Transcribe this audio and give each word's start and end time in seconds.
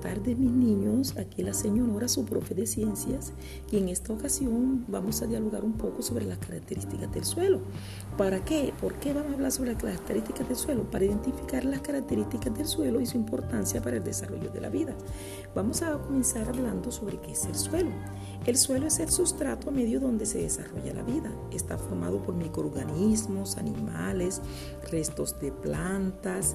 tardes 0.00 0.38
mis 0.38 0.52
niños, 0.52 1.14
aquí 1.18 1.42
la 1.42 1.52
señora, 1.52 2.08
su 2.08 2.24
profe 2.24 2.54
de 2.54 2.66
ciencias, 2.66 3.32
y 3.70 3.78
en 3.78 3.88
esta 3.88 4.12
ocasión 4.12 4.84
vamos 4.88 5.22
a 5.22 5.26
dialogar 5.26 5.64
un 5.64 5.72
poco 5.72 6.02
sobre 6.02 6.24
las 6.24 6.38
características 6.38 7.12
del 7.12 7.24
suelo. 7.24 7.60
¿Para 8.16 8.44
qué? 8.44 8.72
¿Por 8.80 8.94
qué 8.94 9.12
vamos 9.12 9.32
a 9.32 9.34
hablar 9.34 9.52
sobre 9.52 9.72
las 9.72 9.82
características 9.82 10.46
del 10.48 10.56
suelo? 10.56 10.90
Para 10.90 11.04
identificar 11.04 11.64
las 11.64 11.80
características 11.80 12.56
del 12.56 12.66
suelo 12.66 13.00
y 13.00 13.06
su 13.06 13.16
importancia 13.16 13.82
para 13.82 13.96
el 13.96 14.04
desarrollo 14.04 14.50
de 14.50 14.60
la 14.60 14.68
vida. 14.68 14.94
Vamos 15.54 15.82
a 15.82 15.98
comenzar 15.98 16.48
hablando 16.48 16.92
sobre 16.92 17.20
qué 17.20 17.32
es 17.32 17.44
el 17.46 17.54
suelo. 17.54 17.90
El 18.46 18.56
suelo 18.56 18.86
es 18.86 19.00
el 19.00 19.10
sustrato 19.10 19.70
a 19.70 19.72
medio 19.72 19.98
donde 19.98 20.24
se 20.24 20.38
desarrolla 20.38 20.94
la 20.94 21.02
vida. 21.02 21.32
Está 21.50 21.78
formado 21.78 22.22
por 22.22 22.36
microorganismos, 22.36 23.56
animales, 23.56 24.40
restos 24.90 25.40
de 25.40 25.50
plantas, 25.50 26.54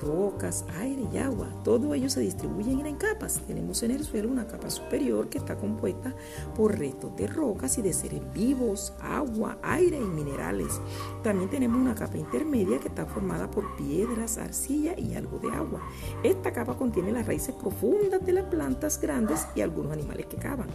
rocas, 0.00 0.64
aire 0.78 1.04
y 1.12 1.18
agua. 1.18 1.48
Todo 1.64 1.94
ello 1.94 2.08
se 2.10 2.20
distribuyen 2.20 2.84
en 2.86 2.96
capas. 2.96 3.40
Tenemos 3.46 3.82
en 3.82 3.90
el 3.92 4.04
suelo 4.04 4.28
una 4.28 4.46
capa 4.46 4.70
superior 4.70 5.28
que 5.28 5.38
está 5.38 5.56
compuesta 5.56 6.14
por 6.54 6.78
restos 6.78 7.14
de 7.16 7.26
rocas 7.26 7.78
y 7.78 7.82
de 7.82 7.92
seres 7.92 8.20
vivos, 8.32 8.92
agua, 9.00 9.58
aire 9.62 9.98
y 9.98 10.04
minerales. 10.04 10.80
También 11.22 11.50
tenemos 11.50 11.80
una 11.80 11.94
capa 11.94 12.16
intermedia 12.16 12.78
que 12.78 12.88
está 12.88 13.06
formada 13.06 13.50
por 13.50 13.76
piedras, 13.76 14.38
arcilla 14.38 14.98
y 14.98 15.14
algo 15.14 15.38
de 15.38 15.50
agua. 15.50 15.80
Esta 16.22 16.52
capa 16.52 16.76
contiene 16.76 17.12
las 17.12 17.26
raíces 17.26 17.54
profundas 17.54 18.24
de 18.24 18.32
las 18.32 18.44
plantas 18.44 19.00
grandes 19.00 19.46
y 19.54 19.60
algunos 19.60 19.92
animales 19.92 20.26
que 20.26 20.36
cavan. 20.36 20.68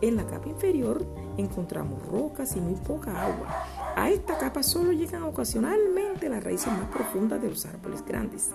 En 0.00 0.16
la 0.16 0.26
capa 0.26 0.48
inferior 0.48 1.04
encontramos 1.36 2.06
rocas 2.06 2.56
y 2.56 2.60
muy 2.60 2.74
poca 2.74 3.26
agua. 3.26 3.48
A 3.96 4.10
esta 4.10 4.38
capa 4.38 4.62
solo 4.62 4.92
llegan 4.92 5.24
ocasionalmente 5.24 5.99
las 6.28 6.44
raíces 6.44 6.72
más 6.72 6.88
profundas 6.90 7.40
de 7.40 7.50
los 7.50 7.64
árboles 7.66 8.04
grandes. 8.04 8.50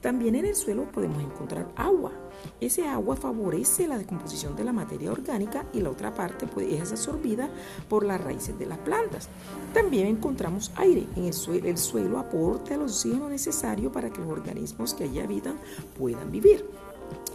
También 0.00 0.34
en 0.34 0.44
el 0.44 0.54
suelo 0.54 0.84
podemos 0.84 1.22
encontrar 1.22 1.68
agua. 1.76 2.12
Ese 2.60 2.86
agua 2.86 3.16
favorece 3.16 3.88
la 3.88 3.98
descomposición 3.98 4.54
de 4.56 4.64
la 4.64 4.72
materia 4.72 5.10
orgánica 5.10 5.66
y 5.72 5.80
la 5.80 5.90
otra 5.90 6.14
parte 6.14 6.46
es 6.60 6.90
absorbida 6.90 7.48
por 7.88 8.04
las 8.04 8.20
raíces 8.20 8.58
de 8.58 8.66
las 8.66 8.78
plantas. 8.78 9.28
También 9.72 10.06
encontramos 10.06 10.72
aire. 10.76 11.06
En 11.16 11.24
el 11.24 11.32
suelo, 11.32 11.66
el 11.66 11.78
suelo 11.78 12.18
aporta 12.18 12.74
el 12.74 12.82
oxígeno 12.82 13.28
necesario 13.28 13.90
para 13.90 14.10
que 14.10 14.20
los 14.20 14.30
organismos 14.30 14.94
que 14.94 15.04
allí 15.04 15.20
habitan 15.20 15.58
puedan 15.98 16.30
vivir. 16.30 16.64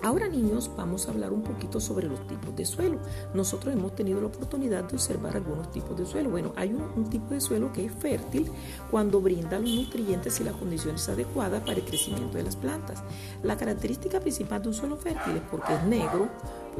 Ahora 0.04 0.28
niños 0.28 0.72
vamos 0.76 1.08
a 1.08 1.12
hablar 1.12 1.32
un 1.32 1.44
poquito 1.44 1.80
sobre 1.80 2.08
los 2.08 2.26
tipos 2.26 2.56
de 2.56 2.66
suelo. 2.66 2.98
Nosotros 3.36 3.72
hemos 3.74 3.94
tenido 3.94 4.20
la 4.20 4.28
oportunidad 4.28 4.84
de 4.84 4.96
observar 4.96 5.36
algunos 5.36 5.72
tipos 5.72 5.96
de 5.96 6.08
suelo. 6.08 6.32
Bueno, 6.32 6.54
hay 6.56 6.74
un, 6.74 7.08
tipo 7.10 7.36
de 7.36 7.42
suelo 7.42 7.72
que 7.72 7.86
es 7.86 7.92
fértil 7.94 8.50
cuando 8.90 9.22
brinda 9.22 9.60
los 9.60 9.70
nutrientes 9.70 10.40
y 10.40 10.44
las 10.44 10.56
condiciones 10.56 11.08
adecuadas 11.08 11.62
para 11.62 11.74
el 11.74 11.86
crecimiento 11.86 12.36
de 12.38 12.44
las 12.44 12.56
plantas. 12.56 13.04
La 13.44 13.58
característica 13.58 14.20
principal 14.20 14.64
de 14.64 14.70
un 14.70 14.74
suelo 14.74 14.98
fértil 14.98 15.38
es 15.38 15.44
porque 15.52 15.76
es 15.76 15.84
negro 15.84 16.30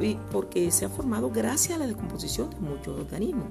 y 0.00 0.16
porque 0.32 0.72
se 0.72 0.86
ha 0.86 0.88
formado 0.88 1.30
gracias 1.30 1.76
a 1.76 1.78
la 1.78 1.86
descomposición 1.86 2.50
de 2.50 2.58
muchos 2.58 2.98
organismos. 2.98 3.46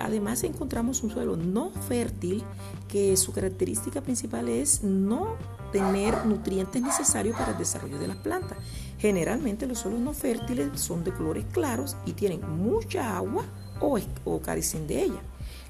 Además 0.00 0.44
encontramos 0.44 1.02
un 1.02 1.10
suelo 1.10 1.36
no 1.36 1.70
fértil 1.70 2.42
que 2.88 3.16
su 3.16 3.32
característica 3.32 4.00
principal 4.00 4.48
es 4.48 4.82
no 4.82 5.36
tener 5.72 6.26
nutrientes 6.26 6.80
necesarios 6.80 7.36
para 7.36 7.52
el 7.52 7.58
desarrollo 7.58 7.98
de 7.98 8.08
las 8.08 8.16
plantas. 8.18 8.58
Generalmente 8.98 9.66
los 9.66 9.80
suelos 9.80 10.00
no 10.00 10.12
fértiles 10.12 10.80
son 10.80 11.04
de 11.04 11.12
colores 11.12 11.44
claros 11.52 11.96
y 12.06 12.12
tienen 12.12 12.40
mucha 12.58 13.16
agua 13.16 13.44
o, 13.80 14.40
carecen 14.40 14.86
de 14.86 15.02
ella. 15.04 15.20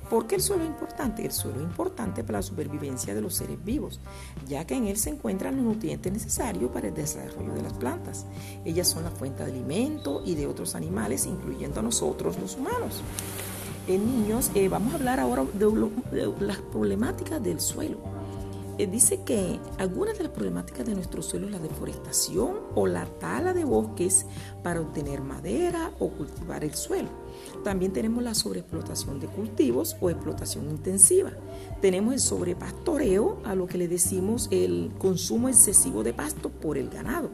¿Por 0.08 0.26
qué 0.26 0.36
el 0.36 0.40
suelo 0.40 0.62
es 0.62 0.70
importante? 0.70 1.22
El 1.22 1.32
suelo 1.32 1.58
es 1.58 1.64
importante 1.64 2.24
para 2.24 2.38
la 2.38 2.42
supervivencia 2.42 3.14
de 3.14 3.20
los 3.20 3.34
seres 3.34 3.62
vivos, 3.62 4.00
ya 4.46 4.66
que 4.66 4.74
en 4.74 4.86
él 4.86 4.96
se 4.96 5.10
encuentran 5.10 5.56
los 5.56 5.64
nutrientes 5.66 6.10
necesarios 6.10 6.70
para 6.70 6.88
el 6.88 6.94
desarrollo 6.94 7.52
de 7.52 7.62
las 7.62 7.74
plantas. 7.74 8.24
Ellas 8.64 8.88
son 8.88 9.04
la 9.04 9.10
fuente 9.10 9.44
de 9.44 9.52
alimento 9.52 10.22
y 10.24 10.34
de 10.34 10.46
otros 10.46 10.74
animales, 10.74 11.26
incluyendo 11.26 11.80
a 11.80 11.82
nosotros 11.82 12.38
los 12.38 12.56
humanos. 12.56 13.02
En 13.88 14.04
niños, 14.04 14.50
eh, 14.54 14.68
vamos 14.68 14.92
a 14.92 14.96
hablar 14.96 15.18
ahora 15.18 15.46
de 15.54 16.30
las 16.40 16.58
problemáticas 16.58 17.42
del 17.42 17.58
suelo. 17.58 17.96
Eh, 18.76 18.86
dice 18.86 19.22
que 19.24 19.58
algunas 19.78 20.18
de 20.18 20.24
las 20.24 20.32
problemáticas 20.32 20.86
de 20.86 20.94
nuestro 20.94 21.22
suelo 21.22 21.46
es 21.46 21.52
la 21.52 21.58
deforestación 21.58 22.58
o 22.74 22.86
la 22.86 23.06
tala 23.06 23.54
de 23.54 23.64
bosques 23.64 24.26
para 24.62 24.82
obtener 24.82 25.22
madera 25.22 25.90
o 25.98 26.10
cultivar 26.10 26.64
el 26.64 26.74
suelo. 26.74 27.08
También 27.64 27.94
tenemos 27.94 28.22
la 28.22 28.34
sobreexplotación 28.34 29.20
de 29.20 29.26
cultivos 29.26 29.96
o 30.00 30.10
explotación 30.10 30.68
intensiva. 30.68 31.32
Tenemos 31.80 32.12
el 32.12 32.20
sobrepastoreo, 32.20 33.38
a 33.44 33.54
lo 33.54 33.66
que 33.66 33.78
le 33.78 33.88
decimos 33.88 34.48
el 34.50 34.92
consumo 34.98 35.48
excesivo 35.48 36.04
de 36.04 36.12
pasto 36.12 36.50
por 36.50 36.76
el 36.76 36.90
ganado 36.90 37.30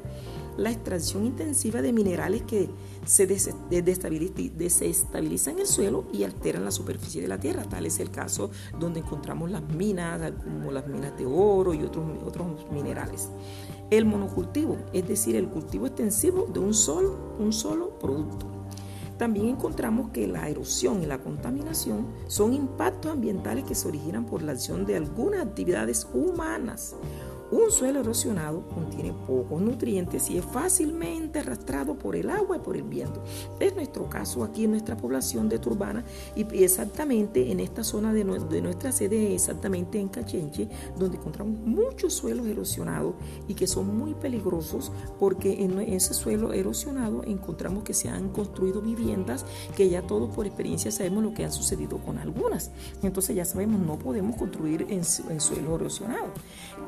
la 0.57 0.71
extracción 0.71 1.27
intensiva 1.27 1.83
de 1.83 1.93
minerales 1.93 2.43
que 2.43 2.71
se 3.05 3.27
desestabilizan 3.27 5.59
el 5.59 5.67
suelo 5.67 6.05
y 6.13 6.25
alteran 6.25 6.65
la 6.65 6.71
superficie 6.71 7.21
de 7.21 7.29
la 7.29 7.41
tierra. 7.41 7.65
Tal 7.65 7.87
es 7.87 7.99
el 8.01 8.11
caso 8.11 8.51
donde 8.79 9.01
encontramos 9.01 9.51
las 9.51 9.63
minas, 9.63 10.33
como 10.43 10.71
las 10.71 10.87
minas 10.87 11.17
de 11.19 11.27
oro 11.27 11.75
y 11.75 11.83
otros, 11.83 12.05
otros 12.25 12.71
minerales. 12.71 13.29
El 13.91 14.07
monocultivo, 14.07 14.79
es 14.93 15.07
decir, 15.07 15.37
el 15.37 15.49
cultivo 15.49 15.87
extensivo 15.87 16.49
de 16.53 16.61
un 16.61 16.75
solo, 16.75 17.37
un 17.39 17.53
solo 17.53 17.99
producto. 17.99 18.47
También 19.19 19.49
encontramos 19.49 20.11
que 20.11 20.27
la 20.27 20.49
erosión 20.49 21.03
y 21.03 21.07
la 21.07 21.19
contaminación 21.19 22.07
son 22.27 22.53
impactos 22.53 23.13
ambientales 23.13 23.65
que 23.65 23.77
se 23.77 23.87
originan 23.87 24.27
por 24.27 24.43
la 24.43 24.53
acción 24.53 24.87
de 24.87 24.97
algunas 24.97 25.47
actividades 25.47 26.09
humanas 26.13 26.97
un 27.51 27.71
suelo 27.71 28.01
erosionado 28.01 28.67
contiene 28.69 29.13
pocos 29.27 29.61
nutrientes 29.61 30.31
y 30.31 30.39
es 30.39 30.45
fácilmente 30.45 31.41
arrastrado 31.41 31.95
por 31.95 32.17
el 32.17 32.31
agua 32.31 32.57
y 32.57 32.61
por 32.61 32.77
el 32.77 32.83
viento. 32.83 33.23
Es 33.61 33.75
nuestro 33.75 34.09
caso 34.09 34.45
aquí 34.45 34.65
en 34.65 34.73
nuestra 34.73 34.97
población 34.97 35.49
de 35.49 35.59
Turbana 35.59 36.05
y 36.35 36.43
exactamente 36.63 37.51
en 37.51 37.61
esta 37.61 37.85
zona 37.85 38.13
de, 38.13 38.25
nuestra 38.25 38.93
sede, 38.93 39.35
exactamente 39.35 39.99
en 39.99 40.09
Cachenche, 40.09 40.69
donde 40.99 41.19
encontramos 41.19 41.59
muchos 41.59 42.15
suelos 42.15 42.47
erosionados 42.47 43.15
y 43.49 43.55
que 43.55 43.67
son 43.67 43.97
muy 43.97 44.15
peligrosos 44.15 44.91
porque 45.19 45.63
en 45.63 45.79
ese 45.81 46.15
suelo 46.15 46.53
erosionado 46.53 47.23
encontramos 47.25 47.85
que 47.85 47.95
se 47.95 48.09
han 48.09 48.31
construido 48.31 48.81
viviendas 48.81 49.45
que 49.77 49.89
ya 49.89 50.03
todos 50.03 50.35
por 50.35 50.47
experiencia 50.47 50.91
sabemos 50.91 51.23
lo 51.23 51.35
que 51.35 51.45
ha 51.45 51.51
sucedido 51.51 51.99
con 51.99 52.19
algunas. 52.19 52.71
Entonces 53.03 53.37
ya 53.37 53.45
sabemos, 53.45 53.81
no 53.81 53.99
podemos 53.99 54.37
construir 54.37 54.83
en, 54.89 55.03
en 55.31 55.41
suelo 55.41 55.77
erosionado. 55.77 56.33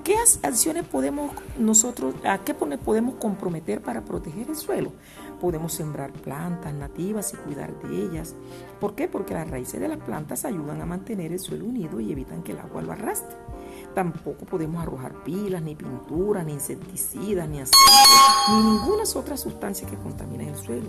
¿Qué 0.07 0.15
acciones 0.45 0.87
podemos 0.87 1.33
nosotros, 1.59 2.15
a 2.25 2.39
qué 2.39 2.55
podemos 2.55 3.17
comprometer 3.17 3.83
para 3.83 4.05
proteger 4.05 4.49
el 4.49 4.55
suelo? 4.55 4.93
Podemos 5.41 5.73
sembrar 5.73 6.13
plantas 6.13 6.73
nativas 6.73 7.35
y 7.35 7.37
cuidar 7.39 7.77
de 7.81 8.05
ellas. 8.05 8.37
¿Por 8.79 8.95
qué? 8.95 9.09
Porque 9.09 9.35
las 9.35 9.51
raíces 9.51 9.81
de 9.81 9.89
las 9.89 9.99
plantas 9.99 10.45
ayudan 10.45 10.81
a 10.81 10.87
mantener 10.87 11.33
el 11.33 11.41
suelo 11.41 11.65
unido 11.65 11.99
y 11.99 12.13
evitan 12.13 12.45
que 12.45 12.53
el 12.53 12.61
agua 12.61 12.83
lo 12.83 12.93
arrastre. 12.93 13.37
Tampoco 13.97 14.45
podemos 14.45 14.81
arrojar 14.81 15.25
pilas, 15.25 15.61
ni 15.61 15.75
pinturas, 15.75 16.47
ni 16.47 16.53
insecticidas, 16.53 17.49
ni 17.49 17.59
aceite, 17.59 17.77
ni 18.51 18.63
ninguna 18.63 19.03
otra 19.13 19.37
sustancia 19.37 19.89
que 19.89 19.97
contamine 19.97 20.51
el 20.51 20.57
suelo. 20.57 20.89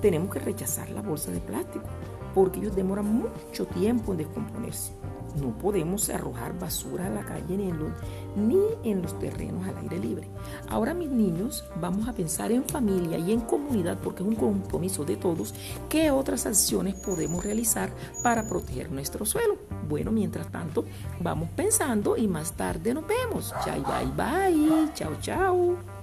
Tenemos 0.00 0.32
que 0.32 0.38
rechazar 0.38 0.90
la 0.90 1.02
bolsa 1.02 1.30
de 1.30 1.40
plástico 1.40 1.86
porque 2.34 2.60
ellos 2.60 2.76
demoran 2.76 3.06
mucho 3.06 3.66
tiempo 3.66 4.12
en 4.12 4.18
descomponerse. 4.18 4.92
No 5.40 5.56
podemos 5.56 6.08
arrojar 6.10 6.58
basura 6.58 7.06
a 7.06 7.10
la 7.10 7.24
calle 7.24 7.56
ni 7.56 7.68
en, 7.68 7.78
los, 7.78 7.92
ni 8.36 8.90
en 8.90 9.00
los 9.00 9.16
terrenos 9.18 9.66
al 9.66 9.78
aire 9.78 9.98
libre. 9.98 10.28
Ahora 10.68 10.92
mis 10.92 11.08
niños 11.08 11.64
vamos 11.80 12.08
a 12.08 12.12
pensar 12.12 12.50
en 12.50 12.64
familia 12.64 13.18
y 13.18 13.32
en 13.32 13.40
comunidad 13.40 13.98
porque 14.02 14.22
es 14.22 14.28
un 14.28 14.34
compromiso 14.34 15.04
de 15.04 15.16
todos. 15.16 15.54
¿Qué 15.88 16.10
otras 16.10 16.46
acciones 16.46 16.94
podemos 16.94 17.44
realizar 17.44 17.90
para 18.24 18.48
proteger 18.48 18.90
nuestro 18.90 19.24
suelo? 19.24 19.56
Bueno, 19.88 20.10
mientras 20.10 20.50
tanto, 20.50 20.84
vamos 21.20 21.48
pensando 21.50 22.16
y 22.16 22.26
más 22.26 22.52
tarde 22.52 22.92
nos 22.92 23.04
vemos. 23.06 23.54
Bye, 23.64 23.82
bye, 23.82 24.12
bye. 24.16 24.92
Chao, 24.94 25.12
chao. 25.20 25.99